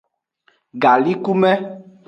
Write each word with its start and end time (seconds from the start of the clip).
Galikume. 0.85 1.53